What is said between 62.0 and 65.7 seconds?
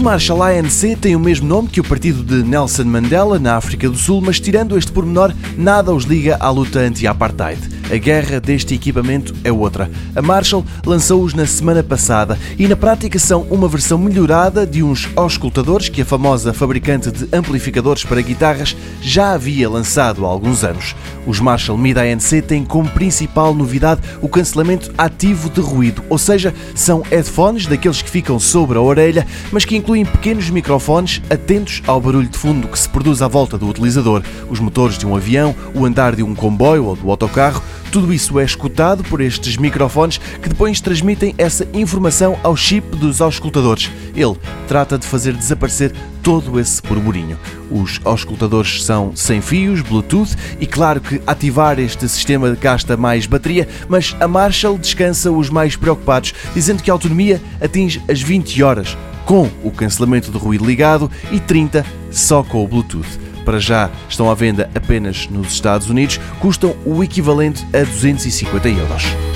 só com o Bluetooth para já estão à venda apenas nos